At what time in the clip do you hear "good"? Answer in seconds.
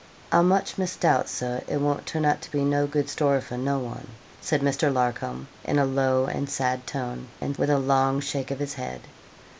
2.87-3.07